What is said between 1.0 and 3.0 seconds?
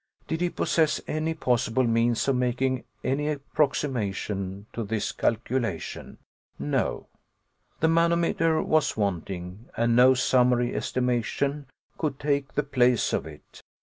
any possible means of making